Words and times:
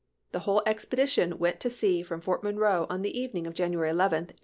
The 0.31 0.39
whole 0.39 0.63
expedition 0.65 1.37
went 1.37 1.59
to 1.59 1.69
sea 1.69 2.01
from 2.01 2.21
Fort 2.21 2.41
Monroe 2.43 2.87
on 2.89 3.03
the 3.03 3.15
evening 3.15 3.45
of 3.45 3.53
January 3.53 3.91
11, 3.91 3.99
1862. 4.33 4.39